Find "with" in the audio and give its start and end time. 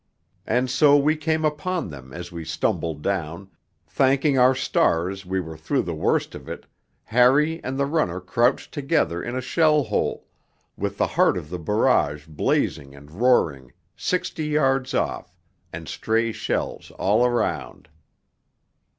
10.75-10.97